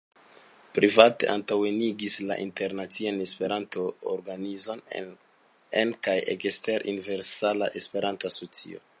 Privat 0.75 1.23
antaŭenigis 1.33 2.15
la 2.29 2.37
internacian 2.45 3.19
Esperanto-organizon 3.25 4.81
en 5.81 5.93
kaj 6.09 6.17
ekster 6.37 6.87
Universala 6.95 7.69
Esperanto-Asocio. 7.83 8.83